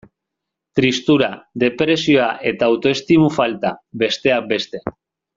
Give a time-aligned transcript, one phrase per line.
[0.77, 1.27] Tristura,
[1.63, 4.83] depresioa eta autoestimu falta, besteak beste.